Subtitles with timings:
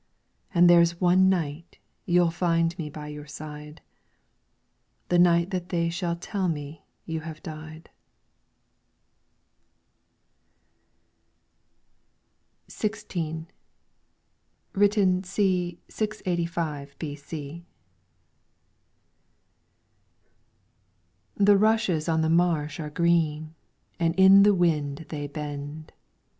[0.51, 3.81] And there's one night you '11 find me by your side.
[5.09, 7.91] The night that they shall tell me you have died.
[12.67, 13.45] 16
[14.73, 15.79] LYRICS FROM THE CHINESE XVI Written c.
[15.87, 17.65] 605 b.c.
[21.35, 23.53] The rushes on the marsh are green,
[23.99, 25.93] And in the wind they bend.